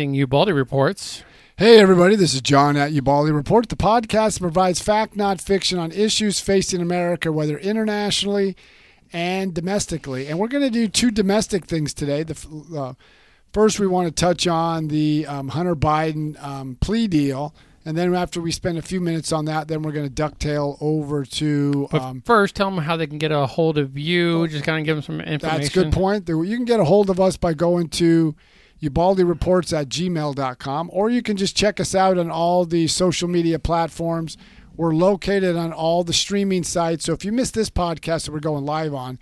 [0.00, 1.24] presenting Ubaldi Reports.
[1.58, 5.78] Hey, everybody, this is John at Ubaldi Report, the podcast that provides fact, not fiction,
[5.78, 8.56] on issues facing America, whether internationally
[9.12, 10.26] and domestically.
[10.26, 12.22] And we're going to do two domestic things today.
[12.22, 12.94] The uh,
[13.52, 17.54] First, we want to touch on the um, Hunter Biden um, plea deal.
[17.84, 20.78] And then after we spend a few minutes on that, then we're going to ducktail
[20.80, 21.88] over to.
[21.90, 24.48] But um, first, tell them how they can get a hold of you.
[24.48, 25.60] Just kind of give them some information.
[25.60, 26.26] That's a good point.
[26.26, 28.34] You can get a hold of us by going to
[28.82, 33.58] ubaldireports at gmail.com, or you can just check us out on all the social media
[33.58, 34.36] platforms.
[34.76, 37.04] We're located on all the streaming sites.
[37.04, 39.18] So if you missed this podcast that we're going live on,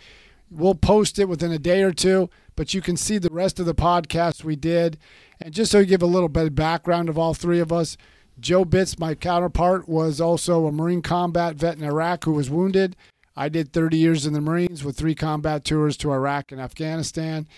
[0.50, 3.66] we'll post it within a day or two, but you can see the rest of
[3.66, 4.98] the podcast we did.
[5.40, 7.96] And just so you give a little bit of background of all three of us,
[8.40, 12.94] Joe Bitz, my counterpart, was also a Marine combat vet in Iraq who was wounded.
[13.36, 17.48] I did 30 years in the Marines with three combat tours to Iraq and Afghanistan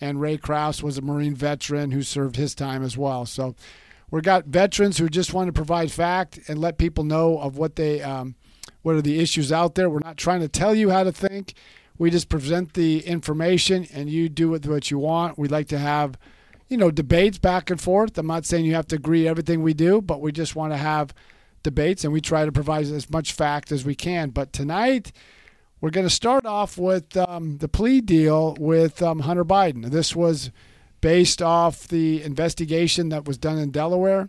[0.00, 3.26] and Ray Krause was a Marine veteran who served his time as well.
[3.26, 3.54] So
[4.10, 7.76] we've got veterans who just want to provide fact and let people know of what
[7.76, 8.34] they um,
[8.82, 9.90] what are the issues out there.
[9.90, 11.54] We're not trying to tell you how to think.
[11.98, 15.38] We just present the information and you do with what you want.
[15.38, 16.18] We'd like to have,
[16.68, 18.16] you know, debates back and forth.
[18.16, 20.78] I'm not saying you have to agree everything we do, but we just want to
[20.78, 21.12] have
[21.62, 24.30] debates and we try to provide as much fact as we can.
[24.30, 25.12] But tonight
[25.80, 29.86] we're going to start off with um, the plea deal with um, Hunter Biden.
[29.90, 30.50] This was
[31.00, 34.28] based off the investigation that was done in Delaware.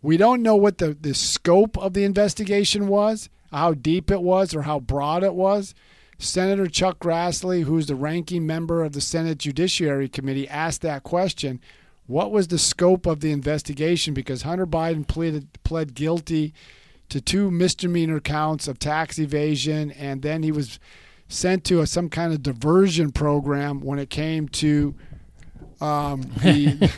[0.00, 4.54] We don't know what the, the scope of the investigation was, how deep it was,
[4.54, 5.74] or how broad it was.
[6.18, 11.60] Senator Chuck Grassley, who's the ranking member of the Senate Judiciary Committee, asked that question.
[12.06, 14.14] What was the scope of the investigation?
[14.14, 16.54] Because Hunter Biden pleaded, pled guilty
[17.08, 20.78] to two misdemeanor counts of tax evasion, and then he was
[21.28, 24.94] sent to a, some kind of diversion program when it came to
[25.80, 26.90] um, the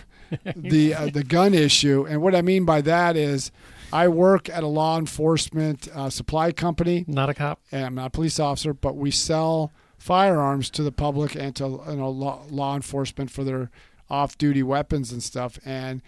[0.57, 2.07] the uh, the gun issue.
[2.09, 3.51] And what I mean by that is,
[3.93, 7.05] I work at a law enforcement uh, supply company.
[7.09, 7.61] Not a cop.
[7.73, 11.83] And I'm not a police officer, but we sell firearms to the public and to
[11.89, 13.71] you know, law, law enforcement for their
[14.09, 15.59] off-duty weapons and stuff.
[15.65, 16.03] And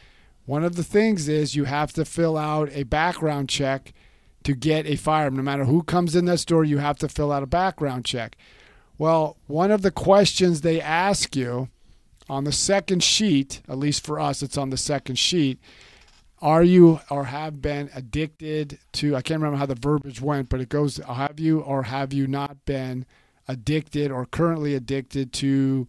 [0.44, 3.92] one of the things is you have to fill out a background check
[4.44, 5.36] to get a firearm.
[5.36, 8.36] No matter who comes in that store, you have to fill out a background check.
[8.98, 11.68] Well, one of the questions they ask you
[12.28, 15.58] on the second sheet, at least for us, it's on the second sheet.
[16.40, 19.14] Are you or have been addicted to?
[19.14, 22.26] I can't remember how the verbiage went, but it goes: Have you or have you
[22.26, 23.06] not been
[23.46, 25.86] addicted or currently addicted to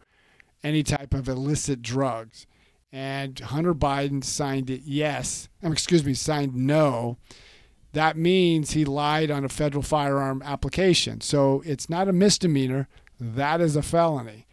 [0.64, 2.46] any type of illicit drugs?
[2.94, 5.50] And Hunter Biden signed it yes.
[5.64, 7.18] Um, excuse me, signed no.
[7.94, 11.20] That means he lied on a federal firearm application.
[11.22, 12.88] So it's not a misdemeanor.
[13.20, 14.46] That is a felony.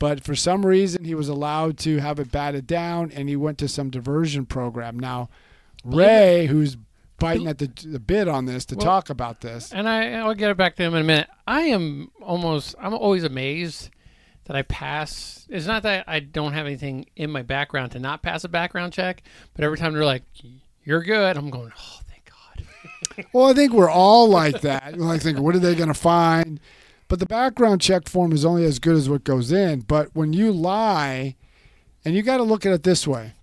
[0.00, 3.58] But for some reason, he was allowed to have it batted down, and he went
[3.58, 4.98] to some diversion program.
[4.98, 5.28] Now,
[5.84, 6.76] Ray, who's
[7.18, 10.34] biting at the, the bit on this to well, talk about this, and I, I'll
[10.34, 11.28] get it back to him in a minute.
[11.48, 13.90] I am almost, I'm always amazed
[14.48, 15.46] that I pass.
[15.48, 18.94] It's not that I don't have anything in my background to not pass a background
[18.94, 19.22] check,
[19.54, 20.24] but every time they're like,
[20.84, 24.98] "You're good," I'm going, "Oh, thank God." well, I think we're all like that.
[24.98, 26.58] Like, thinking, what are they going to find?
[27.08, 29.80] But the background check form is only as good as what goes in.
[29.82, 31.36] But when you lie,
[32.04, 33.34] and you got to look at it this way: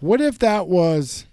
[0.00, 1.26] what if that was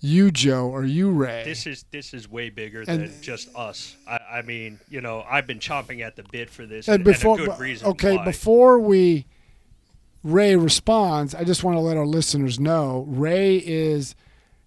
[0.00, 1.42] you, Joe, or you, Ray.
[1.44, 3.96] This is this is way bigger and, than just us.
[4.06, 7.04] I, I, mean, you know, I've been chomping at the bit for this, and, and
[7.04, 8.24] before, and Okay, why.
[8.24, 9.26] before we
[10.22, 14.14] Ray responds, I just want to let our listeners know Ray is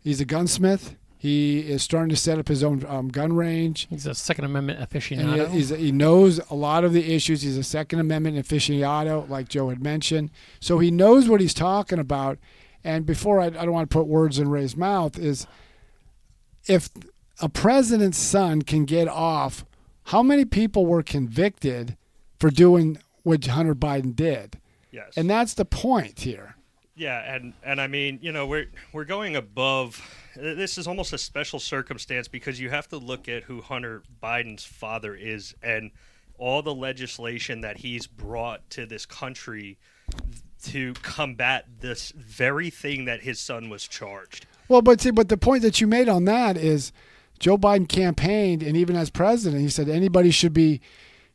[0.01, 0.95] he's a gunsmith.
[1.17, 3.85] He is starting to set up his own um, gun range.
[3.91, 5.49] He's a Second Amendment aficionado.
[5.49, 7.43] He, he, knows a lot of the issues.
[7.43, 10.31] He's a Second Amendment aficionado, like Joe had mentioned.
[10.59, 12.39] So he knows what he's talking about.
[12.83, 15.45] And before I, I don't want to put words in Ray's mouth, is
[16.67, 16.89] if
[17.39, 19.65] a president's son can get off,
[20.05, 21.97] how many people were convicted
[22.39, 24.59] for doing what Hunter Biden did?
[24.91, 25.13] Yes.
[25.15, 26.55] And that's the point here.
[26.95, 30.01] Yeah, and and I mean, you know, we're we're going above.
[30.35, 34.65] This is almost a special circumstance because you have to look at who Hunter Biden's
[34.65, 35.91] father is and
[36.37, 39.77] all the legislation that he's brought to this country
[40.65, 44.45] to combat this very thing that his son was charged.
[44.67, 46.91] Well, but see, but the point that you made on that is
[47.39, 50.81] Joe Biden campaigned, and even as president, he said anybody should be.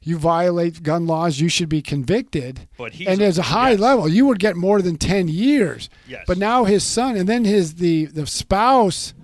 [0.03, 2.69] You violate gun laws, you should be convicted.
[2.79, 3.81] But and there's a high yes.
[3.81, 4.07] level.
[4.07, 5.91] You would get more than ten years.
[6.07, 6.23] Yes.
[6.29, 9.15] But now his son, and then his the the spouse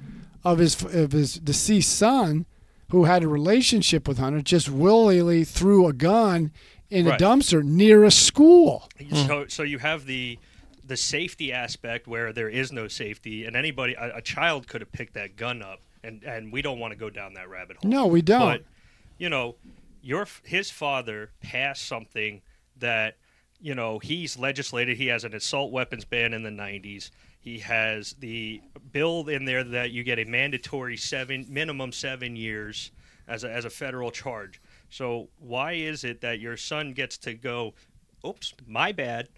[0.42, 2.46] of his of his deceased son,
[2.90, 6.50] who had a relationship with Hunter, just willingly threw a gun
[6.92, 7.20] in right.
[7.20, 8.88] a dumpster near a school.
[9.26, 10.38] So, so you have the
[10.84, 14.92] the safety aspect where there is no safety, and anybody, a, a child could have
[14.92, 17.90] picked that gun up, and and we don't want to go down that rabbit hole.
[17.90, 18.40] No, we don't.
[18.40, 18.64] But
[19.16, 19.56] you know,
[20.02, 22.42] your his father passed something
[22.78, 23.16] that
[23.58, 24.98] you know he's legislated.
[24.98, 27.10] He has an assault weapons ban in the '90s.
[27.40, 28.60] He has the
[28.92, 32.90] bill in there that you get a mandatory seven minimum seven years
[33.26, 34.60] as a, as a federal charge.
[34.92, 37.72] So why is it that your son gets to go,
[38.26, 39.30] oops, my bad,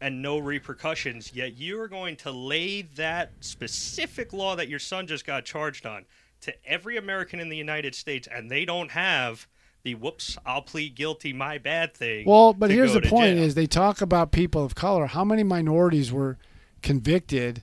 [0.00, 5.26] and no repercussions, yet you're going to lay that specific law that your son just
[5.26, 6.06] got charged on
[6.40, 9.46] to every American in the United States, and they don't have
[9.84, 12.24] the whoops, I'll plead guilty, my bad thing.
[12.26, 13.44] Well, but here's the point: jail.
[13.44, 15.06] is they talk about people of color.
[15.06, 16.38] How many minorities were
[16.82, 17.62] convicted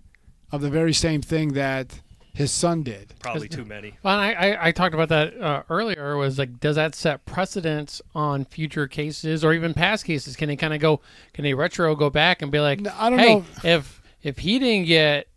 [0.52, 2.02] of the very same thing that
[2.34, 3.14] his son did?
[3.20, 3.98] probably too many.
[4.04, 6.16] Well, and I, I, I talked about that uh, earlier.
[6.16, 10.36] Was like, does that set precedents on future cases or even past cases?
[10.36, 11.02] Can they kind of go?
[11.34, 13.46] Can they retro go back and be like, No, I don't hey, know.
[13.64, 15.28] if if he didn't get,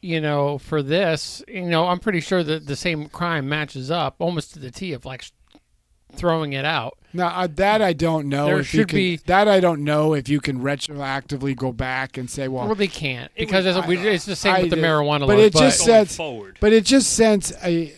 [0.00, 4.16] you know, for this, you know, I'm pretty sure that the same crime matches up
[4.18, 5.24] almost to the T of like
[6.16, 6.96] throwing it out.
[7.12, 8.46] Now uh, that I don't know.
[8.46, 11.72] There if you should can, be- that I don't know if you can retroactively go
[11.72, 14.60] back and say, well, Well, they can't because was- it's, we, it's the same I
[14.62, 15.40] with the did- marijuana but laws.
[15.46, 17.92] it just Going said- forward, but it just sends a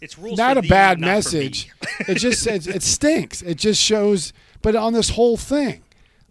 [0.00, 1.70] it's rules not a thee, bad not message.
[2.08, 3.42] it just says it stinks.
[3.42, 4.32] It just shows.
[4.62, 5.82] But on this whole thing,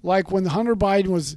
[0.02, 1.36] like when Hunter Biden was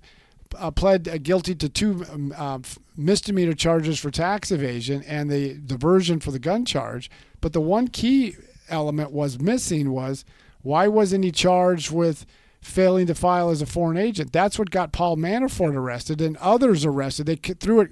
[0.57, 2.59] uh, pled uh, guilty to two um, uh,
[2.97, 7.11] misdemeanor charges for tax evasion and the diversion for the gun charge,
[7.41, 8.37] but the one key
[8.69, 10.25] element was missing was
[10.63, 12.25] why wasn't he charged with
[12.61, 14.33] failing to file as a foreign agent?
[14.33, 17.27] That's what got Paul Manafort arrested and others arrested.
[17.27, 17.91] They threw it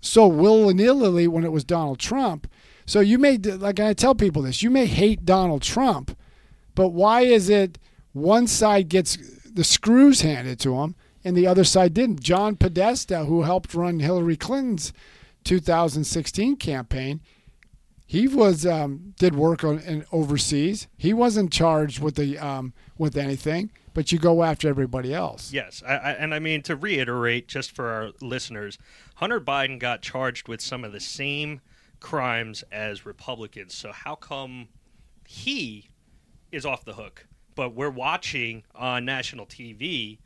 [0.00, 2.50] so willy nilly when it was Donald Trump.
[2.86, 6.16] So you may, like I tell people this, you may hate Donald Trump,
[6.74, 7.78] but why is it
[8.12, 12.22] one side gets the screws handed to him and the other side didn't?
[12.22, 14.92] John Podesta, who helped run Hillary Clinton's
[15.44, 17.20] 2016 campaign,
[18.10, 20.88] he was um, did work on overseas.
[20.96, 25.52] He wasn't charged with the um, with anything, but you go after everybody else.
[25.52, 28.78] Yes, I, I, and I mean to reiterate, just for our listeners,
[29.14, 31.60] Hunter Biden got charged with some of the same
[32.00, 33.74] crimes as Republicans.
[33.74, 34.70] So how come
[35.28, 35.90] he
[36.50, 40.18] is off the hook, but we're watching on national TV?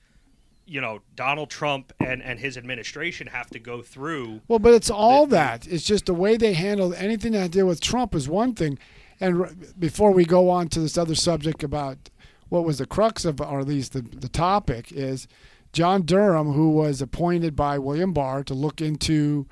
[0.67, 4.41] You know, Donald Trump and, and his administration have to go through.
[4.49, 5.67] Well, but it's all The- that.
[5.67, 8.79] It's just the way they handled anything that deal with Trump is one thing.
[9.21, 12.11] And r- before we go on to this other subject about
[12.49, 15.29] what was the crux of, or at least the, the topic, is
[15.73, 19.47] John Durham, who was appointed by William Barr to look into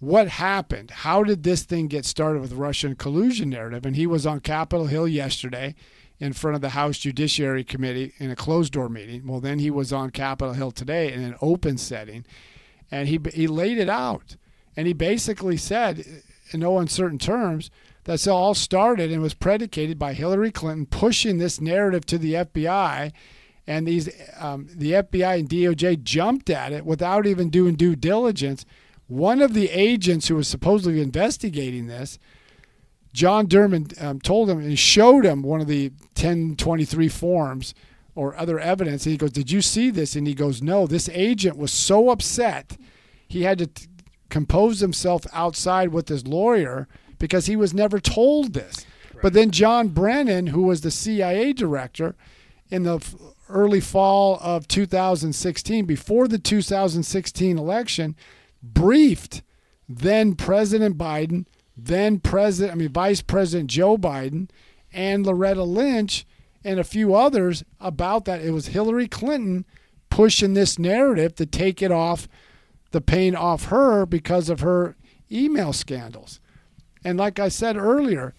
[0.00, 0.90] what happened.
[0.90, 3.86] How did this thing get started with Russian collusion narrative?
[3.86, 5.74] And he was on Capitol Hill yesterday
[6.22, 9.26] in front of the House Judiciary Committee in a closed door meeting.
[9.26, 12.24] Well, then he was on Capitol Hill today in an open setting
[12.92, 14.36] and he he laid it out,
[14.76, 16.04] and he basically said,
[16.52, 17.70] in no uncertain terms,
[18.04, 22.34] that it all started and was predicated by Hillary Clinton pushing this narrative to the
[22.34, 23.10] FBI,
[23.66, 28.66] and these um, the FBI and DOJ jumped at it without even doing due diligence.
[29.08, 32.18] One of the agents who was supposedly investigating this.
[33.12, 37.74] John Durham um, told him and showed him one of the 1023 forms
[38.14, 39.04] or other evidence.
[39.04, 40.16] And he goes, Did you see this?
[40.16, 40.86] And he goes, No.
[40.86, 42.76] This agent was so upset,
[43.28, 43.86] he had to t-
[44.30, 46.88] compose himself outside with his lawyer
[47.18, 48.86] because he was never told this.
[49.20, 52.16] But then John Brennan, who was the CIA director
[52.70, 53.14] in the f-
[53.48, 58.16] early fall of 2016, before the 2016 election,
[58.62, 59.42] briefed
[59.88, 64.48] then President Biden, then President, I mean Vice President Joe Biden,
[64.92, 66.26] and Loretta Lynch
[66.64, 68.42] and a few others about that.
[68.42, 69.64] It was Hillary Clinton
[70.10, 72.28] pushing this narrative to take it off
[72.90, 74.96] the pain off her because of her
[75.30, 76.40] email scandals.
[77.04, 78.34] And like I said earlier,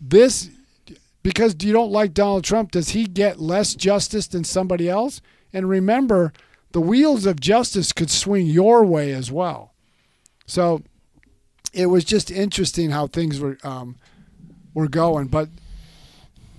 [0.00, 0.50] this
[1.22, 5.20] because you don't like Donald Trump, does he get less justice than somebody else?
[5.52, 6.32] And remember,
[6.72, 9.72] the wheels of justice could swing your way as well.
[10.46, 10.82] So
[11.74, 13.96] it was just interesting how things were um,
[14.72, 15.26] were going.
[15.26, 15.48] But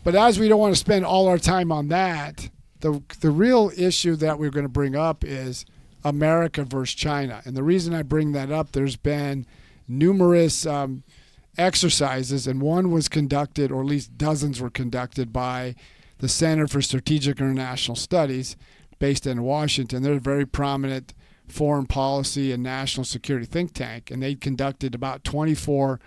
[0.03, 2.50] but as we don't want to spend all our time on that,
[2.81, 5.65] the the real issue that we're going to bring up is
[6.03, 7.41] America versus China.
[7.45, 9.48] And the reason I bring that up, there's been
[9.88, 11.03] numerous um,
[11.57, 15.75] exercises, and one was conducted, or at least dozens were conducted by
[16.19, 18.55] the Center for Strategic International Studies,
[19.00, 20.03] based in Washington.
[20.03, 21.13] They're a very prominent
[21.48, 26.00] foreign policy and national security think tank, and they conducted about 24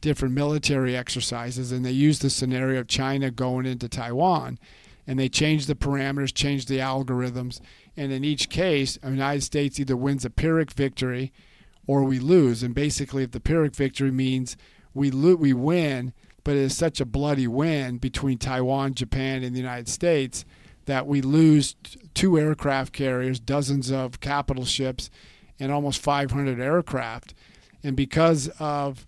[0.00, 4.58] different military exercises, and they used the scenario of China going into Taiwan,
[5.06, 7.60] and they changed the parameters, changed the algorithms,
[7.96, 11.32] And in each case, the United States either wins a Pyrrhic victory
[11.86, 12.62] or we lose.
[12.62, 14.56] And basically, if the Pyrrhic victory means
[14.94, 16.12] we lo- we win,
[16.44, 20.44] but it is such a bloody win between Taiwan, Japan, and the United States
[20.86, 21.76] that we lose
[22.14, 25.10] two aircraft carriers, dozens of capital ships,
[25.58, 27.34] and almost 500 aircraft.
[27.82, 29.06] And because of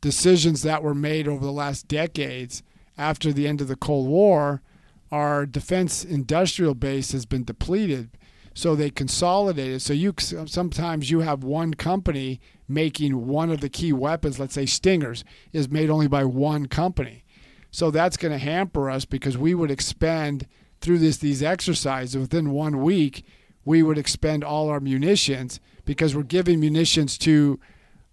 [0.00, 2.62] decisions that were made over the last decades
[2.96, 4.62] after the end of the Cold War,
[5.10, 8.10] our defense industrial base has been depleted.
[8.54, 9.80] So they consolidated.
[9.82, 14.38] So you sometimes you have one company making one of the key weapons.
[14.38, 17.24] Let's say Stingers is made only by one company.
[17.70, 20.46] So that's going to hamper us because we would expend
[20.80, 23.24] through this these exercises within one week.
[23.64, 27.60] We would expend all our munitions because we're giving munitions to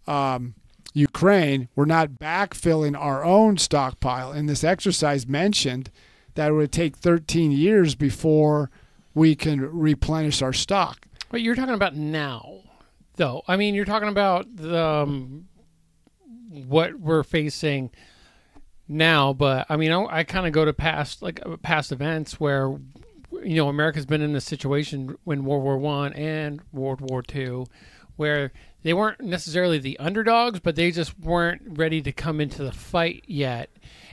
[0.06, 0.56] um,
[0.94, 1.70] Ukraine.
[1.76, 4.32] We're not backfilling our own stockpile.
[4.32, 5.90] And this exercise mentioned
[6.36, 8.70] that it would take 13 years before
[9.14, 11.08] we can replenish our stock.
[11.30, 12.62] But you're talking about now,
[13.16, 13.42] though.
[13.48, 15.48] I mean, you're talking about the um,
[16.50, 17.92] what we're facing
[18.88, 19.34] now.
[19.34, 22.76] But I mean, I, I kind of go to past like uh, past events where
[23.32, 27.66] you know America's been in a situation when World War One and World War Two,
[28.16, 28.52] where
[28.84, 33.24] they weren't necessarily the underdogs, but they just weren't ready to come into the fight
[33.28, 33.70] yet,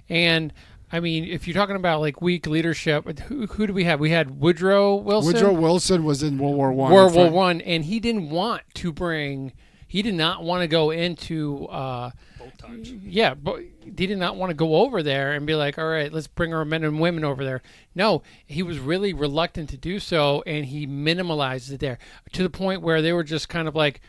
[0.09, 0.53] and
[0.95, 3.99] I mean, if you're talking about like weak leadership, who, who do we have?
[3.99, 5.33] We had Woodrow Wilson.
[5.33, 6.93] Woodrow Wilson was in World War One.
[6.93, 9.53] World War One, and he didn't want to bring.
[9.95, 11.67] He did not want to go into.
[11.67, 12.65] Uh, Both
[13.05, 16.13] yeah, but he did not want to go over there and be like, "All right,
[16.13, 17.63] let's bring our men and women over there."
[17.95, 22.01] No, he was really reluctant to do so, and he minimalized it there
[22.33, 24.01] to the point where they were just kind of like,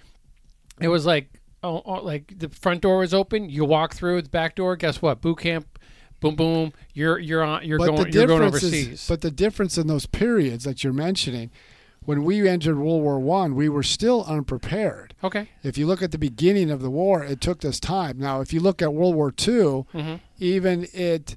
[0.81, 1.29] it was like,
[1.61, 4.75] oh, oh like the front door was open, you walk through the back door.
[4.75, 5.21] Guess what?
[5.21, 5.77] Boot camp
[6.19, 9.77] boom boom you're you're on you're but going you're going overseas is, but the difference
[9.77, 11.51] in those periods that you're mentioning,
[12.05, 15.13] when we entered World War One, we were still unprepared.
[15.23, 18.17] okay If you look at the beginning of the war, it took us time.
[18.19, 20.19] Now, if you look at World War II, Mhm.
[20.39, 21.35] even it,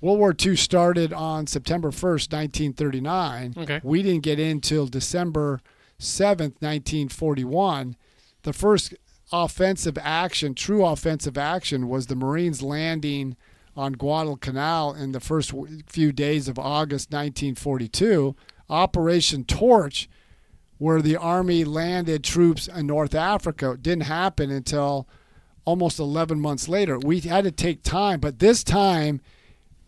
[0.00, 3.54] World War II started on September 1st, 1939.
[3.56, 3.80] Okay.
[3.82, 5.60] We didn't get in till December
[5.98, 7.96] 7th, 1941.
[8.42, 8.94] The first
[9.32, 13.36] offensive action, true offensive action, was the Marines landing
[13.76, 15.52] on Guadalcanal in the first
[15.86, 18.34] few days of August 1942.
[18.70, 20.08] Operation Torch
[20.78, 25.06] where the army landed troops in North Africa didn't happen until
[25.66, 26.98] almost 11 months later.
[26.98, 29.20] We had to take time, but this time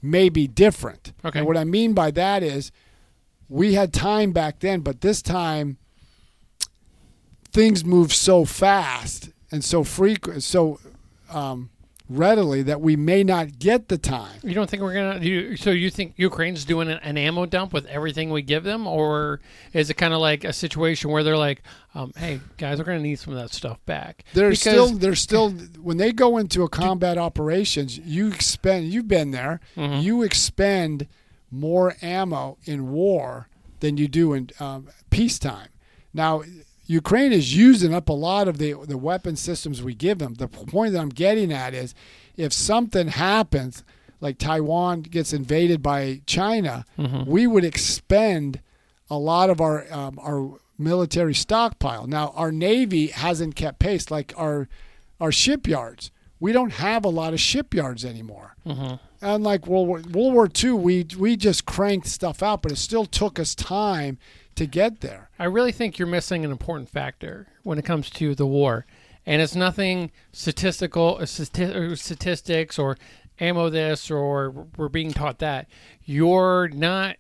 [0.02, 1.14] may be different.
[1.24, 1.38] Okay.
[1.38, 2.72] And what I mean by that is
[3.48, 5.78] we had time back then, but this time
[7.52, 10.78] things move so fast and so frequent, so
[11.30, 11.70] um,
[12.16, 14.38] readily that we may not get the time.
[14.42, 17.72] you don't think we're gonna you, so you think ukraine's doing an, an ammo dump
[17.72, 19.40] with everything we give them or
[19.72, 21.62] is it kind of like a situation where they're like
[21.94, 25.14] um, hey guys we're gonna need some of that stuff back They're Because- still they're
[25.14, 25.50] still
[25.80, 30.02] when they go into a combat operations, you expend you've been there, Mhm.
[30.02, 31.06] you expend
[31.50, 33.48] more ammo in war
[33.80, 35.68] than you do in um, peacetime.
[36.14, 36.42] Now,
[36.92, 40.34] Ukraine is using up a lot of the the weapon systems we give them.
[40.34, 41.94] The point that I'm getting at is,
[42.36, 43.82] if something happens,
[44.20, 47.26] like Taiwan gets invaded by China, Mhm.
[47.26, 48.60] we would expend
[49.10, 52.06] a lot of our um, our military stockpile.
[52.06, 54.68] Now, our navy hasn't kept pace like our
[55.20, 56.10] our shipyards.
[56.40, 58.56] We don't have a lot of shipyards anymore.
[58.66, 58.98] Mhm.
[59.20, 63.06] Unlike World War World War II, we we just cranked stuff out, but it still
[63.06, 64.18] took us time
[64.54, 65.30] to get there.
[65.38, 68.86] I really think you're missing an important factor when it comes to the war,
[69.24, 71.26] and it's nothing statistical, uh,
[71.60, 72.96] or statistics, or
[73.40, 75.68] ammo this, or we're being taught that.
[76.04, 77.16] You're not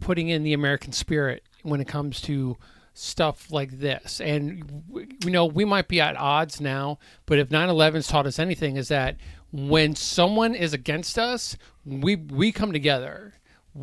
[0.00, 2.56] putting in the American spirit when it comes to
[2.94, 4.20] stuff like this.
[4.20, 4.82] And
[5.24, 8.88] you know, we might be at odds now, but if 9/11's taught us anything, is
[8.88, 9.16] that
[9.52, 13.34] when someone is against us, we we come together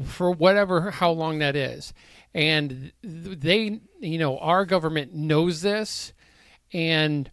[0.03, 1.93] for whatever how long that is
[2.36, 6.13] and they you know our government knows this.
[6.74, 7.32] And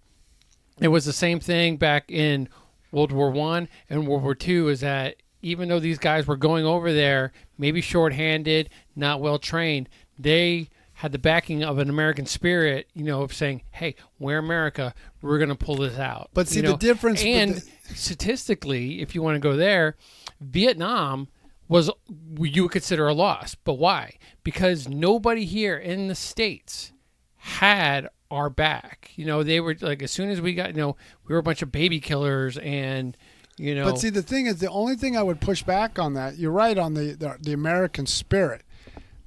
[0.80, 2.48] it was the same thing back in
[2.92, 6.64] world war one and world war two is that even though these guys were going
[6.64, 12.86] over there maybe shorthanded not well trained they had the backing of an american spirit
[12.92, 14.94] you know of saying hey we're america.
[15.22, 16.30] We're going to pull this out.
[16.34, 19.96] But see, You the difference and the- statistically if you want to go there
[20.40, 21.28] vietnam
[21.72, 21.90] was
[22.38, 23.54] you would consider a loss.
[23.54, 24.18] But why?
[24.44, 26.92] Because nobody here in the states
[27.36, 29.10] had our back.
[29.16, 31.42] You know, they were like as soon as we got, you know, we were a
[31.42, 33.16] bunch of baby killers, and
[33.58, 36.14] you know, But see, the thing is, the only thing I would push back on
[36.14, 38.62] that, you're right on the the, the American spirit,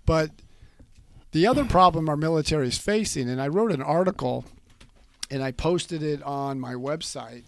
[0.06, 0.32] but
[1.36, 4.46] The other problem our military is facing, and I wrote an article
[5.30, 7.44] and I posted it on my website,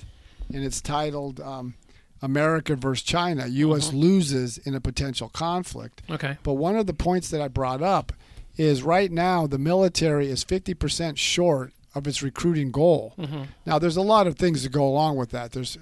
[0.54, 1.76] and it's titled um,
[2.22, 3.94] America versus China U.S.
[3.94, 6.02] loses in a potential conflict.
[6.10, 6.38] Okay.
[6.44, 8.12] But one of the points that I brought up
[8.58, 13.14] is right now the military is 50% short of its recruiting goal.
[13.18, 13.44] Mm-hmm.
[13.66, 15.52] Now, there's a lot of things that go along with that.
[15.52, 15.78] There's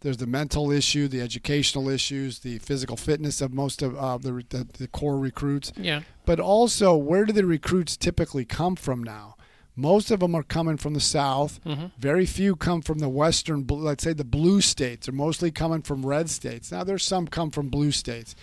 [0.00, 4.44] there's the mental issue, the educational issues, the physical fitness of most of uh, the,
[4.50, 6.02] the the core recruits, Yeah.
[6.24, 9.34] but also where do the recruits typically come from now?
[9.78, 11.60] Most of them are coming from the south.
[11.64, 11.86] Mm-hmm.
[11.98, 15.06] Very few come from the western, let's say the blue states.
[15.06, 16.72] They're mostly coming from red states.
[16.72, 18.34] Now there's some come from blue states.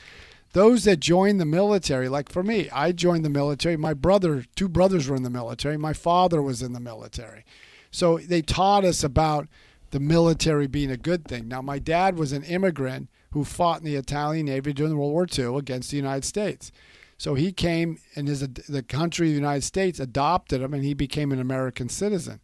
[0.54, 3.76] Those that join the military, like for me, I joined the military.
[3.76, 5.76] My brother, two brothers were in the military.
[5.76, 7.44] My father was in the military.
[7.92, 9.50] So they taught us about
[9.92, 11.50] the military being a good thing.
[11.50, 15.28] Now, my dad was an immigrant who fought in the Italian Navy during World War
[15.38, 16.72] II against the United States.
[17.18, 21.32] So he came, and his, the country, the United States, adopted him, and he became
[21.32, 22.42] an American citizen.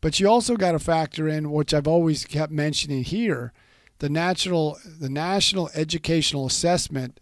[0.00, 3.52] But you also got to factor in, which I've always kept mentioning here,
[3.98, 7.18] the national the national educational assessment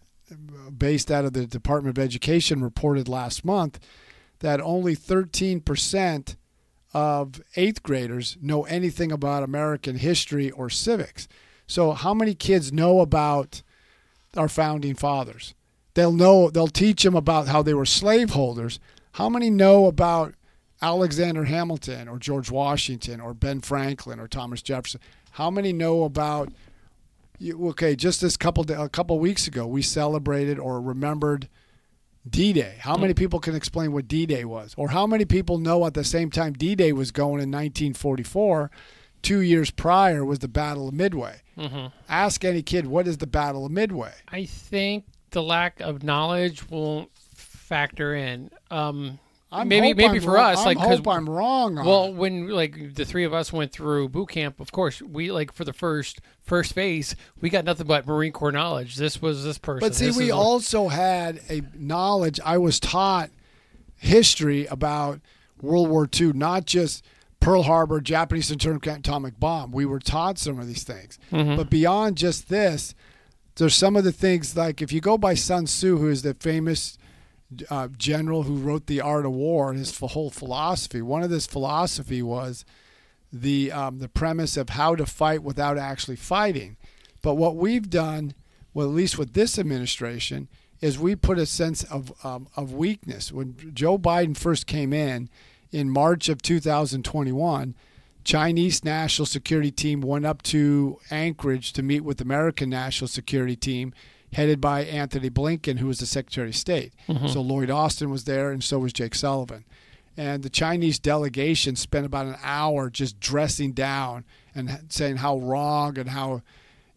[0.77, 3.79] based out of the Department of Education reported last month
[4.39, 6.35] that only 13%
[6.93, 11.27] of eighth graders know anything about American history or civics.
[11.67, 13.61] So, how many kids know about
[14.35, 15.53] our founding fathers?
[15.95, 18.79] They'll know, they'll teach them about how they were slaveholders.
[19.13, 20.35] How many know about
[20.81, 25.01] Alexander Hamilton or George Washington or Ben Franklin or Thomas Jefferson?
[25.31, 26.51] How many know about
[27.41, 31.49] okay, just this couple a couple weeks ago, we celebrated or remembered
[32.27, 32.77] D-Day.
[32.79, 36.03] How many people can explain what D-Day was, or how many people know at the
[36.03, 38.71] same time D-Day was going in 1944?
[39.21, 41.41] Two years prior was the Battle of Midway.
[41.57, 41.87] Mm-hmm.
[42.09, 44.13] Ask any kid what is the Battle of Midway.
[44.27, 48.49] I think the lack of knowledge won't factor in.
[48.71, 49.19] Um,
[49.51, 51.77] I'm maybe maybe I'm for wrong- us, I like 'cause- hope I'm wrong.
[51.77, 52.15] On well, it.
[52.15, 55.63] when like the three of us went through boot camp, of course we like for
[55.63, 58.95] the first first phase, we got nothing but Marine Corps knowledge.
[58.95, 59.79] This was this person.
[59.87, 62.39] But see, we is- also had a knowledge.
[62.43, 63.29] I was taught
[63.97, 65.21] history about
[65.61, 67.03] World War II, not just
[67.39, 69.71] Pearl Harbor, Japanese atomic atomic bomb.
[69.71, 71.17] We were taught some of these things.
[71.31, 71.55] Mm-hmm.
[71.55, 72.93] But beyond just this,
[73.55, 76.33] there's some of the things like if you go by Sun Tzu, who is the
[76.33, 76.97] famous
[77.69, 81.01] uh, general who wrote The Art of War, and his whole philosophy.
[81.01, 82.65] One of his philosophy was
[83.31, 86.77] the um, the premise of how to fight without actually fighting.
[87.21, 88.33] But what we've done,
[88.73, 90.47] well, at least with this administration,
[90.81, 93.31] is we put a sense of um, of weakness.
[93.31, 95.29] When Joe Biden first came in
[95.71, 97.75] in March of 2021,
[98.25, 103.93] Chinese national security team went up to Anchorage to meet with American national security team
[104.33, 106.91] headed by Anthony Blinken, who was the Secretary of State.
[107.07, 107.27] Mm-hmm.
[107.27, 109.63] So Lloyd Austin was there, and so was Jake Sullivan.
[110.17, 115.97] And the Chinese delegation spent about an hour just dressing down and saying how wrong
[115.99, 116.41] and how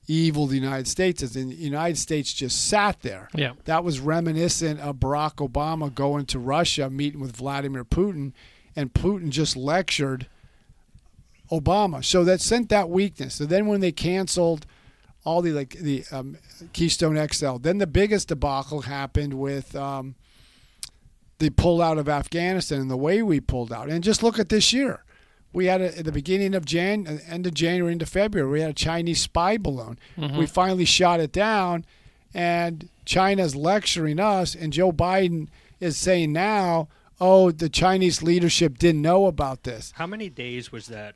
[0.06, 1.36] evil the United States is.
[1.36, 3.28] And the United States just sat there.
[3.34, 3.52] Yeah.
[3.66, 8.32] That was reminiscent of Barack Obama going to Russia, meeting with Vladimir Putin,
[8.74, 10.26] and Putin just lectured
[11.50, 12.04] Obama.
[12.04, 13.34] So that sent that weakness.
[13.34, 14.66] So then when they canceled
[15.24, 16.36] all the like the um,
[16.72, 20.14] Keystone XL, then the biggest debacle happened with um,
[21.38, 23.88] the pullout of Afghanistan and the way we pulled out.
[23.88, 25.04] And just look at this year.
[25.52, 28.60] We had a, at the beginning of Jan, uh, end of January into February, we
[28.60, 29.98] had a Chinese spy balloon.
[30.16, 31.86] We finally shot it down,
[32.34, 35.48] and China's lecturing us, and Joe Biden
[35.80, 40.86] is saying now, "Oh, the Chinese leadership didn't know about this." How many days was
[40.88, 41.14] that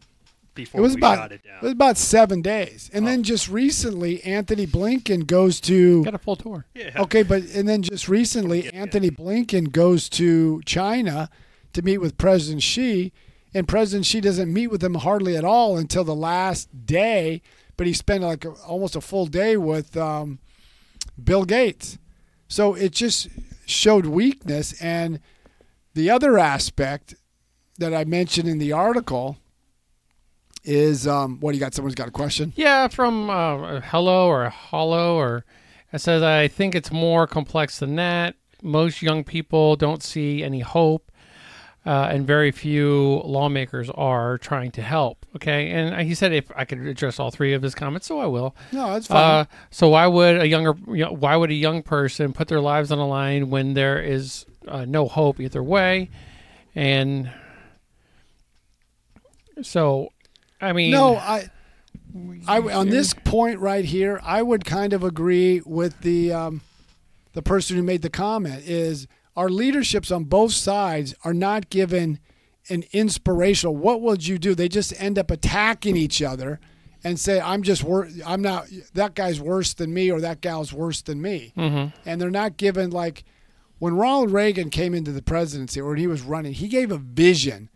[0.54, 3.08] before It was we about shot it it, was about seven days, and Oh.
[3.08, 6.66] then just recently, Anthony Blinken goes to got a full tour.
[6.74, 6.90] yeah.
[7.02, 8.70] Okay, but and then just recently, Yeah.
[8.74, 11.30] Anthony Blinken goes to China
[11.72, 13.12] to meet with President Xi,
[13.54, 17.40] and President Xi doesn't meet with him hardly at all until the last day.
[17.78, 20.38] But he spent like a, almost a full day with um,
[21.22, 21.98] Bill Gates,
[22.48, 23.28] so it just
[23.66, 24.80] showed weakness.
[24.82, 25.18] And
[25.94, 27.14] the other aspect
[27.78, 29.38] that I mentioned in the article
[30.64, 31.74] is um, what do you got?
[31.74, 32.52] Someone's got a question.
[32.56, 35.44] Yeah, from uh, hello or hollow or
[35.92, 38.36] it says I think it's more complex than that.
[38.62, 41.10] Most young people don't see any hope,
[41.84, 45.26] uh, and very few lawmakers are trying to help.
[45.34, 48.26] Okay, and he said if I could address all three of his comments, so I
[48.26, 48.54] will.
[48.70, 49.40] No, that's fine.
[49.40, 52.60] Uh, so why would a younger, you know, why would a young person put their
[52.60, 56.08] lives on the line when there is uh, no hope either way?
[56.74, 57.30] And
[59.60, 60.12] so,
[60.62, 61.50] I mean, No, I,
[62.46, 66.60] I on this point right here, I would kind of agree with the um,
[67.32, 68.62] the person who made the comment.
[68.66, 72.18] Is our leaderships on both sides are not given
[72.68, 73.76] an inspirational.
[73.76, 74.54] What would you do?
[74.54, 76.60] They just end up attacking each other
[77.02, 80.72] and say, "I'm just wor- I'm not that guy's worse than me or that gal's
[80.72, 81.96] worse than me," Mm-hmm.
[82.08, 83.24] and they're not given like
[83.78, 86.98] when Ronald Reagan came into the presidency or when he was running, he gave a
[86.98, 87.68] vision.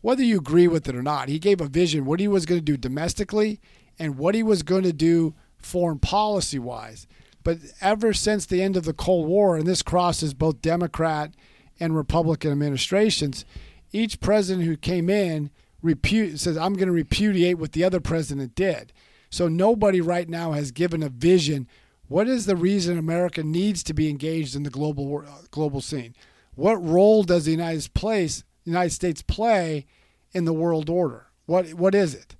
[0.00, 2.60] Whether you agree with it or not, he gave a vision what he was going
[2.60, 3.60] to do domestically
[3.98, 7.06] and what he was going to do foreign policy wise.
[7.42, 11.34] But ever since the end of the Cold War, and this crosses both Democrat
[11.80, 13.44] and Republican administrations,
[13.92, 15.50] each president who came in
[15.82, 18.92] repu- says, I'm going to repudiate what the other president did.
[19.30, 21.68] So nobody right now has given a vision.
[22.06, 26.14] What is the reason America needs to be engaged in the global global scene?
[26.54, 29.86] What role does the United States United States play
[30.32, 31.26] in the world order?
[31.46, 32.36] What what is it?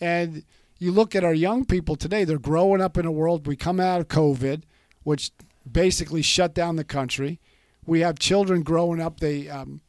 [0.00, 0.44] And
[0.78, 3.46] you look at our young people today; they're growing up in a world.
[3.46, 4.62] We come out of COVID,
[5.02, 5.30] which
[5.70, 7.40] basically shut down the country.
[7.86, 9.20] We have children growing up.
[9.20, 9.80] They um,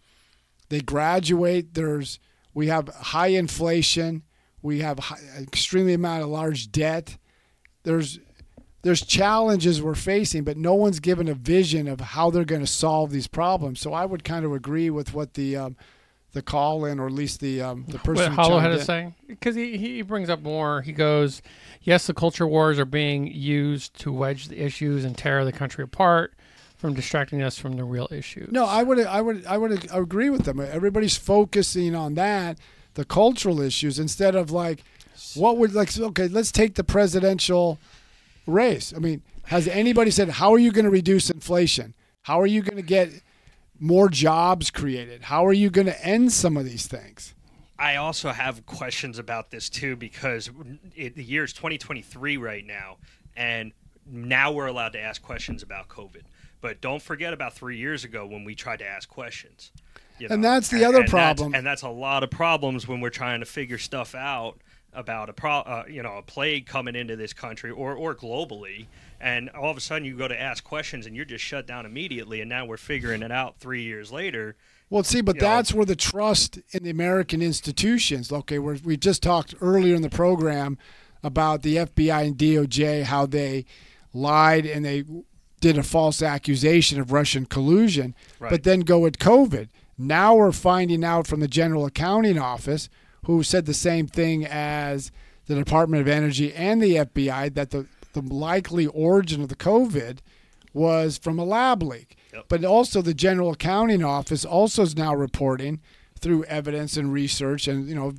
[0.69, 1.73] they graduate.
[1.73, 2.19] There's
[2.53, 4.23] we have high inflation.
[4.61, 7.17] We have high, extremely amount of large debt.
[7.83, 8.19] There's
[8.83, 12.67] there's challenges we're facing, but no one's given a vision of how they're going to
[12.67, 13.79] solve these problems.
[13.79, 15.75] So I would kind of agree with what the um,
[16.33, 18.79] the call in, or at least the um, the person What who Hollow chimed had
[18.79, 20.81] to say because he, he brings up more.
[20.81, 21.41] He goes,
[21.81, 25.83] "Yes, the culture wars are being used to wedge the issues and tear the country
[25.83, 26.33] apart,
[26.77, 30.29] from distracting us from the real issues." No, I would I would I would agree
[30.29, 30.59] with them.
[30.59, 32.57] Everybody's focusing on that,
[32.95, 34.83] the cultural issues instead of like
[35.35, 37.77] what would like okay, let's take the presidential
[38.47, 38.93] race.
[38.95, 41.93] I mean, has anybody said how are you going to reduce inflation?
[42.23, 43.09] How are you going to get
[43.79, 45.23] more jobs created?
[45.23, 47.33] How are you going to end some of these things?
[47.79, 50.51] I also have questions about this too because
[50.95, 52.97] it, the year is 2023 right now,
[53.35, 53.71] and
[54.05, 56.21] now we're allowed to ask questions about COVID.
[56.61, 59.71] But don't forget about three years ago when we tried to ask questions.
[60.19, 61.55] you And that's the other that's- problem.
[61.55, 64.59] and that's a lot of problems when we're trying to figure stuff out
[64.93, 68.87] about a pro, uh, you know, a plague coming into this country or or globally,
[69.19, 71.85] and all of a sudden you go to ask questions and you're just shut down
[71.85, 72.41] immediately.
[72.41, 74.55] And now we're figuring it out three years later.
[74.89, 75.47] Well, see, but you know.
[75.47, 78.31] that's where the trust in the American institutions.
[78.31, 80.77] Okay, we're, we just talked earlier in the program
[81.23, 83.65] about the FBI and DOJ, how they
[84.13, 85.05] lied and they
[85.61, 88.49] did a false accusation of Russian collusion, Right.
[88.49, 89.69] but then go with COVID.
[89.97, 92.89] Now we're finding out from the General Accounting Office,
[93.25, 95.11] who said the same thing as
[95.47, 100.19] the Department of Energy and the FBI, that the, the likely origin of the COVID
[100.73, 102.15] was from a lab leak.
[102.33, 102.45] Yep.
[102.47, 105.81] But also the General Accounting Office also is now reporting
[106.19, 108.13] through evidence and research and you know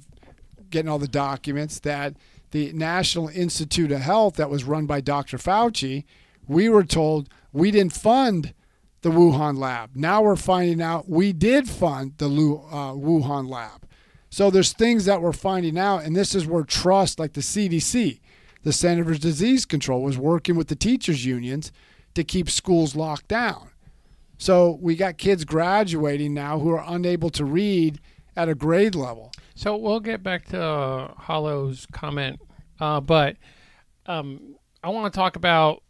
[0.71, 2.15] getting all the documents that
[2.51, 5.39] the National Institute of Health that was run by Dr.
[5.39, 6.05] Fauci,
[6.47, 8.55] we were told we didn't fund
[9.03, 9.91] the Wuhan lab.
[9.95, 13.87] Now we're finding out we did fund the uh, Wuhan lab.
[14.33, 18.19] So there's things that we're finding out, and this is where trust, like the CDC,
[18.63, 21.71] the Center for Disease Control, was working with the teachers unions
[22.15, 23.69] to keep schools locked down.
[24.39, 28.01] So we got kids graduating now who are unable to read
[28.35, 29.33] at a grade level.
[29.55, 32.41] So we'll get back to uh, Hollow's comment,
[32.81, 33.37] uh, but
[34.07, 35.83] um, I want to talk about.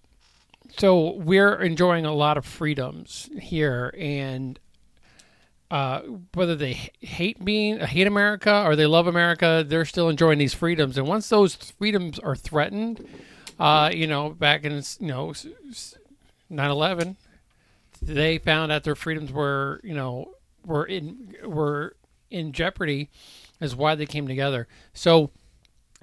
[0.78, 4.59] So we're enjoying a lot of freedoms here, and
[5.72, 6.02] uh,
[6.35, 10.98] whether they hate being hate America or they love America, they're still enjoying these freedoms.
[10.98, 13.08] And once those freedoms are threatened,
[13.58, 15.94] uh, you know, back in you know s- s-
[16.50, 17.16] 9/11,
[18.02, 20.35] they found out their freedoms were you know
[20.66, 21.96] were in were
[22.30, 23.08] in jeopardy
[23.61, 24.68] is why they came together.
[24.92, 25.30] So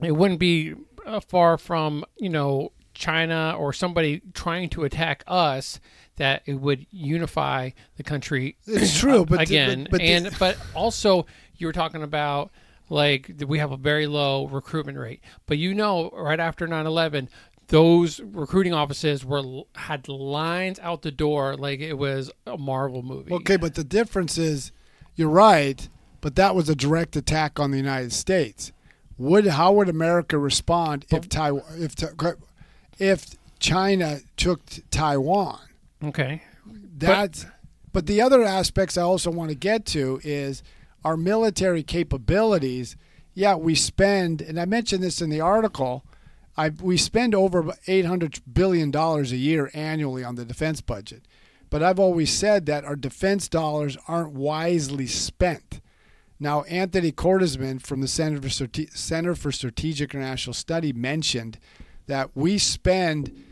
[0.01, 0.73] it wouldn't be
[1.05, 5.79] uh, far from you know China or somebody trying to attack us
[6.17, 8.57] that it would unify the country.
[8.67, 11.25] It's true, but the- again, but- but the- and but also
[11.57, 12.51] you were talking about
[12.89, 17.29] like we have a very low recruitment rate, but you know right after 9/11
[17.67, 19.43] those recruiting offices were
[19.75, 23.31] had lines out the door like it was a Marvel movie.
[23.31, 24.71] Okay, but the difference is,
[25.15, 25.87] you're right,
[26.19, 28.71] but that was a direct attack on the United States.
[29.19, 31.93] Would how would America respond if Taiwan if
[32.99, 35.59] if China took Taiwan?
[36.03, 36.43] Okay.
[36.97, 37.45] That's
[37.91, 40.61] but the other aspects I also want to get to is
[41.03, 42.95] our military capabilities.
[43.33, 46.03] Yeah, we spend, and I mentioned this in the article.
[46.57, 51.23] I we spend over eight hundred billion dollars a year annually on the defense budget,
[51.69, 55.81] but I've always said that our defense dollars aren't wisely spent.
[56.41, 61.59] Now, Anthony Cordesman from the Center for, Strate- Center for Strategic International Study mentioned
[62.09, 63.45] that we spend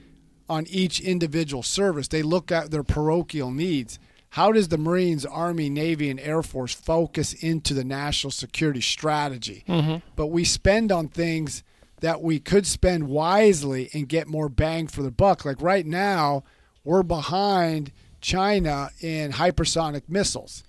[0.49, 2.07] on each individual service.
[2.07, 3.99] They look at their parochial needs.
[4.31, 9.63] how does the Marines, Army, Navy, and Air Force focus into the national security strategy?
[9.67, 9.97] Mm-hmm.
[10.15, 11.63] But we spend on things
[12.01, 15.45] that we could spend wisely and get more bang for the buck.
[15.45, 16.43] Like right now,
[16.83, 17.91] we're behind
[18.21, 20.63] China in hypersonic missiles.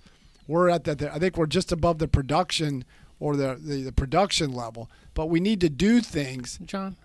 [0.47, 1.01] We're at that.
[1.03, 2.85] I think we're just above the production
[3.19, 4.89] or the, the, the production level.
[5.13, 6.95] But we need to do things John,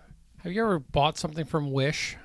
[0.45, 2.17] have you ever bought something from Wish?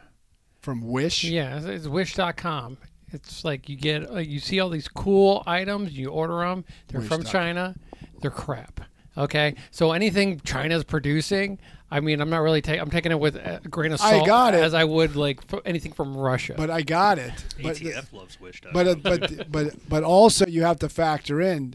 [0.60, 1.24] from Wish.
[1.24, 2.76] Yeah, it's, it's wish.com.
[3.12, 7.00] It's like you get like, you see all these cool items, you order them, they're
[7.00, 7.32] from Wish.com.
[7.32, 7.74] China,
[8.20, 8.82] they're crap.
[9.16, 11.58] Okay, so anything China's producing,
[11.90, 12.82] I mean, I'm not really taking.
[12.82, 14.22] I'm taking it with a grain of salt.
[14.22, 14.62] I got it.
[14.62, 16.54] as I would like f- anything from Russia.
[16.56, 17.32] But I got it.
[17.62, 18.60] But ATF loves Wish.
[18.72, 21.74] but uh, but but but also you have to factor in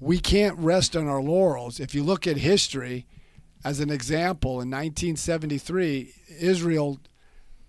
[0.00, 3.06] we can't rest on our laurels if you look at history
[3.64, 6.98] as an example in 1973 israel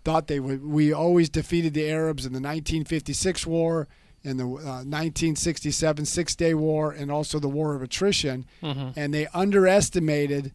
[0.04, 3.88] thought they would we always defeated the arabs in the 1956 war
[4.23, 8.93] in the uh, 1967 six day war and also the war of attrition Mhm.
[8.95, 10.52] and they underestimated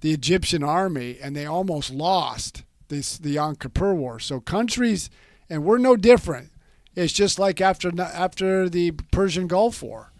[0.00, 4.18] the Egyptian army, and they almost lost this the Yom Kippur War.
[4.18, 5.08] So countries,
[5.48, 6.50] and we're no different.
[6.96, 10.12] It's just like after after the Persian Gulf War,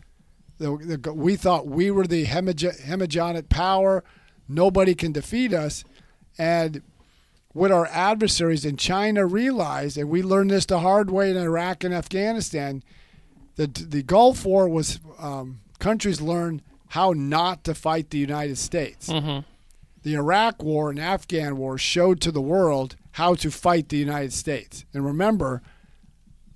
[0.58, 4.04] the, the, we thought we were the hemige- hemigenic power.
[4.54, 5.84] Nobody can defeat us,
[6.38, 6.82] and
[7.52, 11.84] what our adversaries in China realized, and we learned this the hard way in Iraq
[11.84, 12.82] and Afghanistan,
[13.56, 19.08] the the Gulf War was um, countries learned how not to fight the United States.
[19.08, 19.44] Mhm.
[20.02, 24.32] The Iraq War and Afghan War showed to the world how to fight the United
[24.32, 24.84] States.
[24.92, 25.62] And remember,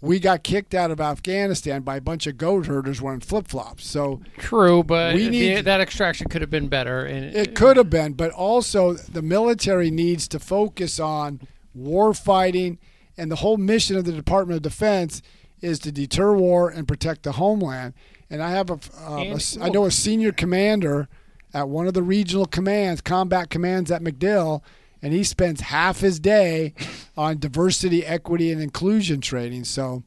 [0.00, 3.87] we got kicked out of Afghanistan by a bunch of goat herders wearing flip flops.
[3.87, 7.04] So True, but We the- that extraction could have been better.
[7.04, 11.40] And it could have been, but also the military needs to focus on
[11.74, 12.78] war fighting,
[13.16, 15.22] and the whole mission of the Department of Defense
[15.61, 17.94] is to deter war and protect the homeland.
[18.28, 21.09] And I have a, um, a I know a senior commander
[21.54, 24.61] at one of the regional commands, combat commands at MacDill,
[25.06, 26.74] and he spends half his day
[27.16, 29.62] on diversity, equity, and inclusion training.
[29.62, 30.02] So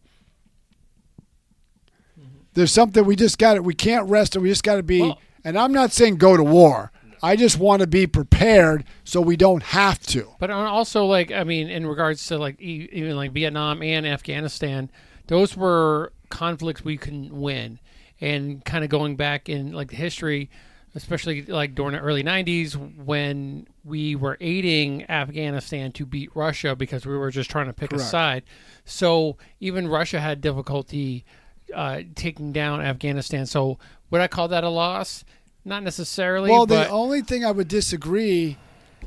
[2.54, 5.02] there's something we just got to We can't rest, and we just got to be.
[5.04, 6.92] Well- and I'm not saying go to war.
[7.24, 10.36] I just want to be prepared so we don't have to.
[10.38, 14.92] But also, like, I mean, in regards to like even like Vietnam and Afghanistan,
[15.28, 17.80] those were conflicts we couldn't win.
[18.20, 20.50] And kind of going back in like the history,
[20.94, 27.06] especially like during the early '90s when we were aiding Afghanistan to beat Russia because
[27.06, 28.44] we were just trying to pick a side.
[28.86, 31.26] So even Russia had difficulty
[31.74, 33.46] uh, taking down Afghanistan.
[33.46, 33.78] So
[34.10, 35.26] would I call that a loss?
[35.66, 36.50] Not necessarily.
[36.50, 38.58] Well, but the only thing I would disagree,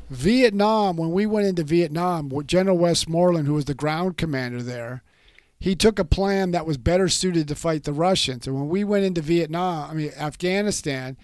[0.09, 5.03] Vietnam, when we went into Vietnam, General Westmoreland, who was the ground commander there,
[5.59, 8.47] he took a plan that was better suited to fight the Russians.
[8.47, 11.17] And when we went into Vietnam, I mean Afghanistan,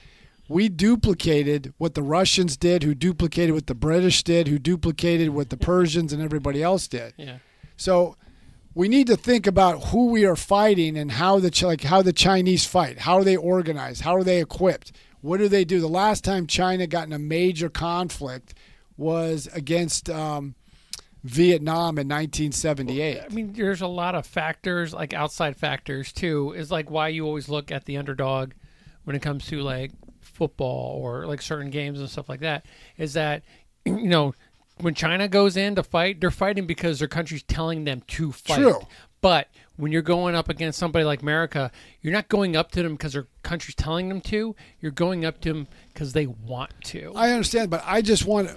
[0.49, 5.51] we duplicated what the Russians did, who duplicated what the British did, who duplicated what
[5.51, 7.13] the Persians and everybody else did.
[7.17, 7.37] yeah.
[7.77, 8.17] So
[8.73, 12.13] we need to think about who we are fighting and how the like how the
[12.13, 12.99] Chinese fight.
[12.99, 14.01] How are they organized?
[14.01, 14.91] How are they equipped?
[15.21, 15.79] What do they do?
[15.79, 18.53] The last time China got in a major conflict
[18.97, 20.55] was against um,
[21.23, 23.21] Vietnam in 1978.
[23.21, 26.53] I mean, there's a lot of factors, like outside factors too.
[26.53, 28.53] Is like why you always look at the underdog
[29.03, 29.91] when it comes to like
[30.39, 32.65] football or like certain games and stuff like that.
[32.97, 33.43] Is that
[33.85, 34.33] you know
[34.81, 38.61] when China goes in to fight, they're fighting because their country's telling them to fight.
[38.61, 38.79] True.
[39.21, 41.71] But when you're going up against somebody like America,
[42.01, 44.55] you're not going up to them because their country's telling them to.
[44.79, 47.11] You're going up to them because they want to.
[47.15, 48.49] I understand, but I just want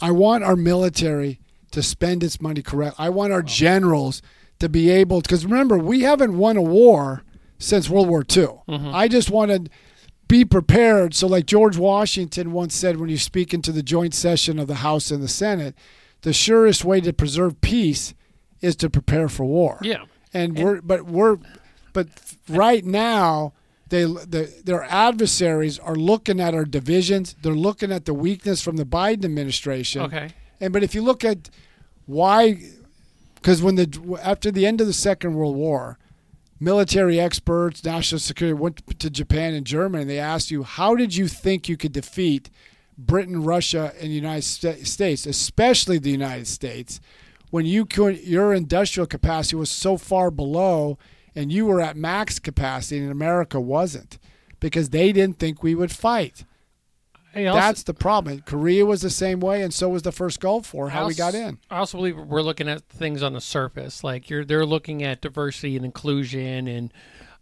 [0.00, 1.40] I want our military
[1.72, 2.96] to spend its money correct.
[2.98, 4.22] I want our generals
[4.60, 7.24] to be able because remember we haven't won a war
[7.58, 8.48] since World War II.
[8.68, 8.94] Mm-hmm.
[8.94, 9.70] I just want to
[10.30, 11.14] be prepared.
[11.14, 14.76] So, like George Washington once said when you speak into the joint session of the
[14.76, 15.74] House and the Senate,
[16.22, 18.14] the surest way to preserve peace
[18.60, 19.78] is to prepare for war.
[19.82, 20.04] yeah.
[20.32, 21.38] and we're but we're
[21.92, 22.06] but
[22.48, 23.52] right now
[23.88, 28.76] they the, their adversaries are looking at our divisions they're looking at the weakness from
[28.76, 30.28] the biden administration Okay.
[30.60, 31.48] and but if you look at
[32.06, 32.60] why
[33.36, 35.98] because when the after the end of the second world war
[36.60, 41.16] military experts national security went to japan and germany and they asked you how did
[41.16, 42.50] you think you could defeat
[42.98, 47.00] britain russia and the united states especially the united states
[47.50, 50.98] when you could your industrial capacity was so far below
[51.34, 54.18] and you were at max capacity and america wasn't?
[54.58, 56.44] Because they didn't think we would fight
[57.34, 58.40] I also- That's the problem.
[58.44, 60.90] Korea was the same way, and so was the first Gulf War.
[60.90, 61.58] How I we got in?
[61.70, 64.02] I also believe we're looking at things on the surface.
[64.02, 66.92] Like you're, they're looking at diversity and inclusion and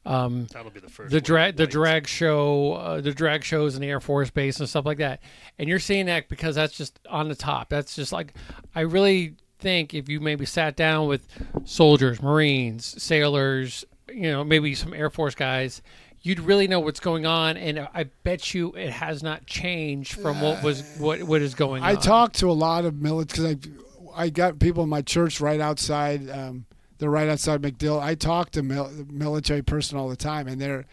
[0.07, 1.11] um, That'll be the first.
[1.11, 4.67] the drag the drag show uh, the drag shows in the air force base and
[4.69, 5.21] stuff like that
[5.59, 8.33] and you're seeing that because that's just on the top that's just like
[8.75, 11.27] i really think if you maybe sat down with
[11.65, 15.83] soldiers marines sailors you know maybe some air force guys
[16.23, 20.41] you'd really know what's going on and i bet you it has not changed from
[20.41, 23.55] what was what what is going I on I talked to a lot of military
[23.55, 23.79] because
[24.17, 26.29] I, I got people in my church right outside.
[26.29, 26.67] Um,
[26.99, 28.01] they're right outside MacDill.
[28.01, 30.87] I talk to mil- military person all the time, and they're.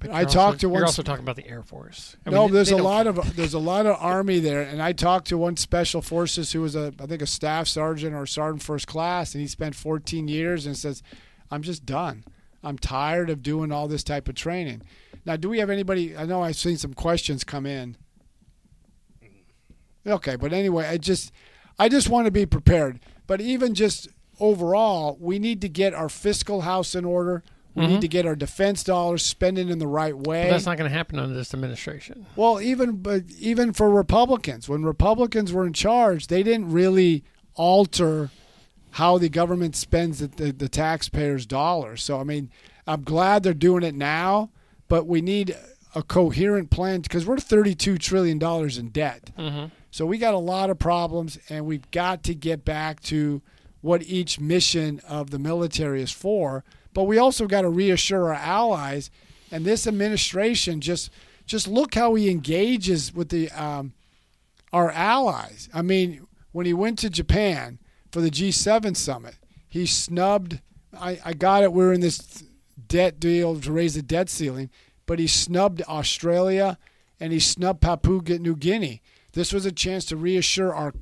[0.00, 0.78] But I you're talked also, to one.
[0.78, 3.54] you're also talking about the air force I no, mean, there's a lot of there's
[3.54, 6.92] a lot of army there, and I talked to one special forces who was a
[6.98, 10.76] I think a staff sergeant or sergeant first class, and he spent 14 years and
[10.76, 11.02] says,
[11.50, 12.24] "I'm just done.
[12.64, 14.82] I'm tired of doing all this type of training."
[15.26, 16.16] Now, do we have anybody?
[16.16, 17.96] I know I've seen some questions come in.
[20.06, 21.32] Okay, but anyway, I just
[21.78, 23.00] I just want to be prepared.
[23.26, 27.42] But even just overall, we need to get our fiscal house in order.
[27.74, 27.88] We Mhm.
[27.88, 30.44] need to get our defense dollars spending in the right way.
[30.44, 34.68] but that's not going to happen under this administration Well, even but even for Republicans,
[34.68, 37.24] when Republicans were in charge, they didn't really
[37.54, 38.30] alter
[38.94, 42.00] how the government spends the, the, the taxpayers' dollars.
[42.02, 42.50] So I mean,
[42.86, 44.50] I'm glad they're doing it now,
[44.88, 45.56] but we need
[45.96, 49.30] a coherent plan because we're 32 trillion dollars in debt.
[49.36, 49.66] mm-hmm.
[49.90, 53.42] So we got a lot of problems, and we've got to get back to
[53.80, 56.64] what each mission of the military is for.
[56.92, 59.10] But we also got to reassure our allies,
[59.50, 61.10] and this administration just
[61.46, 63.92] just look how he engages with the um,
[64.72, 65.68] our allies.
[65.74, 67.78] I mean, when he went to Japan
[68.14, 69.34] for the G7 summit,
[69.68, 70.60] he snubbed.
[70.96, 71.72] I, I got it.
[71.72, 72.44] We're in this
[72.86, 74.70] debt deal to raise the debt ceiling,
[75.04, 76.78] but he snubbed Australia
[77.18, 79.02] and he snubbed Papua New Guinea.
[79.32, 80.94] This was a chance to reassure our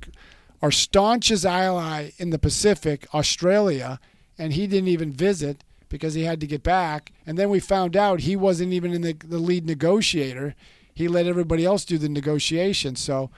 [0.63, 3.99] our staunchest ally in the Pacific, Australia,
[4.39, 7.11] and he didn't even visit because he had to get back.
[7.27, 10.55] And then we found out he wasn't even in the, the lead negotiator.
[10.95, 12.95] He let everybody else do the negotiation.
[12.95, 13.29] So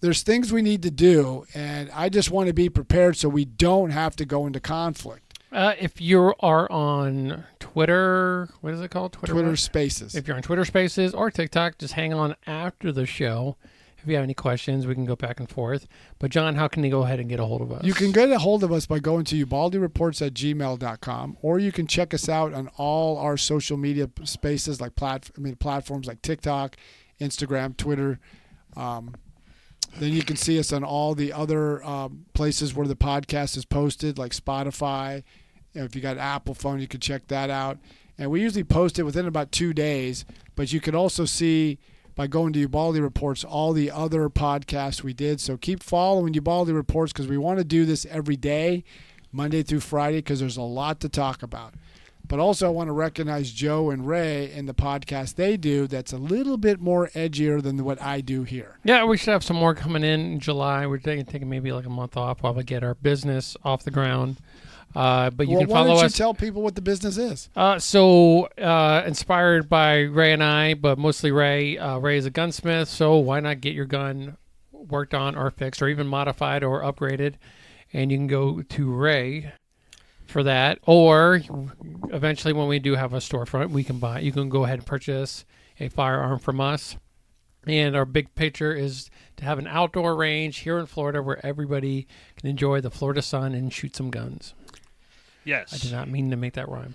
[0.00, 3.44] there's things we need to do, and I just want to be prepared so we
[3.44, 5.38] don't have to go into conflict.
[5.50, 9.12] Uh, if you are on Twitter, what is it called?
[9.12, 9.32] Twitter.
[9.32, 9.56] Twitter?
[9.56, 10.14] Spaces.
[10.14, 13.56] If you're on Twitter Spaces or TikTok, just hang on after the show.
[13.96, 15.88] If you have any questions, we can go back and forth.
[16.18, 17.84] But John, how can they go ahead and get a hold of us?
[17.84, 21.72] You can get a hold of us by going to ubaldireports at gmail.com, or you
[21.72, 26.06] can check us out on all our social media spaces like plat- I mean, platforms
[26.06, 26.76] like TikTok,
[27.20, 28.20] Instagram, Twitter.
[28.76, 29.14] Um,
[29.98, 33.64] then you can see us on all the other um, places where the podcast is
[33.64, 35.22] posted, like Spotify.
[35.74, 37.78] If you got Apple phone, you can check that out.
[38.16, 40.24] And we usually post it within about two days.
[40.56, 41.78] But you can also see
[42.14, 45.40] by going to Ubaldi Reports all the other podcasts we did.
[45.40, 48.82] So keep following Ubaldi Reports because we want to do this every day,
[49.30, 51.74] Monday through Friday, because there's a lot to talk about.
[52.28, 56.12] But also, I want to recognize Joe and Ray in the podcast they do that's
[56.12, 58.78] a little bit more edgier than what I do here.
[58.84, 60.86] Yeah, we should have some more coming in in July.
[60.86, 63.90] We're taking, taking maybe like a month off while we get our business off the
[63.90, 64.36] ground.
[64.94, 66.18] Uh, but you well, can why follow don't us.
[66.18, 67.48] you tell people what the business is?
[67.56, 71.78] Uh, so uh, inspired by Ray and I, but mostly Ray.
[71.78, 74.36] Uh, Ray is a gunsmith, so why not get your gun
[74.72, 77.34] worked on or fixed or even modified or upgraded?
[77.92, 79.52] And you can go to Ray
[80.28, 80.78] for that.
[80.86, 81.40] Or
[82.10, 84.20] eventually, when we do have a storefront, we can buy.
[84.20, 85.44] You can go ahead and purchase
[85.80, 86.96] a firearm from us.
[87.66, 92.06] And our big picture is to have an outdoor range here in Florida where everybody
[92.36, 94.54] can enjoy the Florida sun and shoot some guns.
[95.44, 95.74] Yes.
[95.74, 96.94] I did not mean to make that rhyme.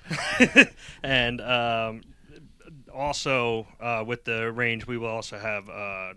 [1.04, 2.02] and um,
[2.94, 5.70] also uh, with the range, we will also have.
[5.70, 6.14] Uh,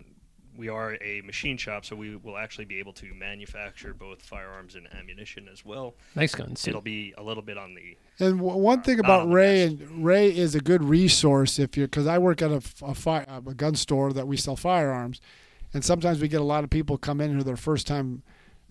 [0.57, 4.75] we are a machine shop, so we will actually be able to manufacture both firearms
[4.75, 5.93] and ammunition as well.
[6.15, 6.67] Nice guns.
[6.67, 9.63] It'll be a little bit on the And w- one thing Not about on Ray
[9.63, 12.95] and Ray is a good resource if you're because I work at a, f- a,
[12.95, 15.21] fi- uh, a gun store that we sell firearms,
[15.73, 18.23] and sometimes we get a lot of people come in who their first time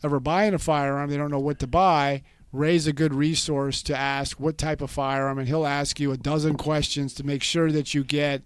[0.02, 2.22] ever buying a firearm, they don't know what to buy.
[2.52, 6.16] Ray's a good resource to ask what type of firearm, and he'll ask you a
[6.16, 8.42] dozen questions to make sure that you get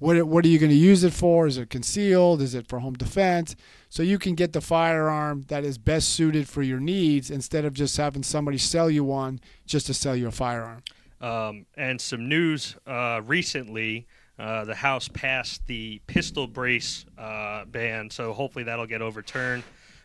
[0.00, 1.46] what what are you going to use it for?
[1.46, 2.42] Is it concealed?
[2.42, 3.54] Is it for home defense?
[3.88, 7.74] So you can get the firearm that is best suited for your needs instead of
[7.74, 10.82] just having somebody sell you one just to sell you a firearm.
[11.20, 14.06] Um, and some news uh, recently.
[14.38, 19.62] Uh, the House passed the pistol brace uh, ban, so hopefully that'll get overturned.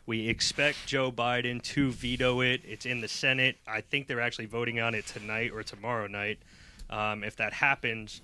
[0.07, 2.61] We expect Joe Biden to veto it.
[2.65, 3.55] It's in the Senate.
[3.65, 6.39] I think they're actually voting on it tonight or tomorrow night.
[6.89, 8.21] Um, if that happens,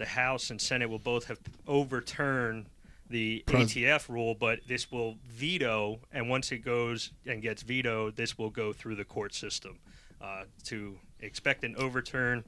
[0.00, 1.38] the House and Senate will both have
[1.68, 2.64] overturned
[3.10, 8.16] the Pres- ATF rule, but this will veto, and once it goes and gets vetoed,
[8.16, 9.78] this will go through the court system
[10.22, 12.42] uh, to expect an overturn.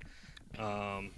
[0.59, 1.11] Um,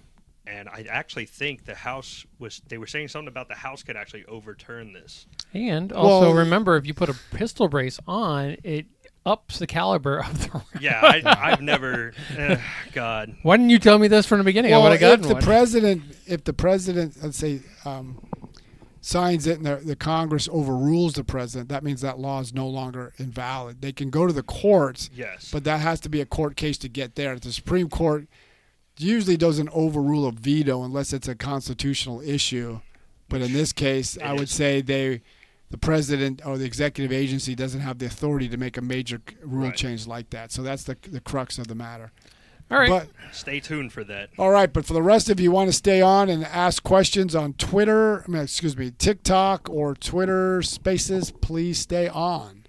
[0.45, 3.95] and I actually think the House was, they were saying something about the House could
[3.95, 5.27] actually overturn this.
[5.53, 8.87] And also Well- remember, if you put a pistol brace on, it
[9.25, 10.61] ups the caliber of the.
[10.79, 12.57] Yeah, I, I've never, eh,
[12.93, 13.35] God.
[13.43, 14.73] Why didn't you tell me this from the beginning?
[14.73, 15.43] I well, would have if the one.
[15.43, 18.23] president, if the president, let's say, um,
[19.01, 22.67] signs it and the, the Congress overrules the president, that means that law is no
[22.67, 23.81] longer invalid.
[23.81, 25.49] They can go to the courts, Yes.
[25.51, 27.37] but that has to be a court case to get there.
[27.39, 28.27] The Supreme Court
[28.97, 32.79] usually doesn't overrule a veto unless it's a constitutional issue.
[33.29, 34.51] But in this case, It I would is.
[34.51, 35.21] say they,
[35.71, 39.65] the president or the executive agency doesn't have the authority to make a major rule
[39.69, 39.75] Right.
[39.75, 40.51] change like that.
[40.51, 42.11] So that's the the crux of the matter.
[42.71, 42.89] All right.
[42.89, 44.29] But Stay tuned for that.
[44.39, 47.35] all right, but for the rest of you want to stay on and ask questions
[47.35, 52.64] on Twitter, I mean, excuse me, TikTok or Twitter Spaces, please stay on.